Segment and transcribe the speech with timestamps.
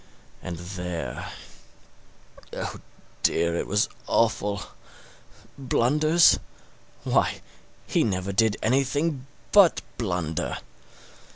[0.41, 1.29] And there
[2.53, 2.77] oh
[3.21, 4.63] dear, it was awful.
[5.59, 6.39] Blunders?
[7.03, 7.41] why,
[7.85, 10.57] he never did anything but blunder.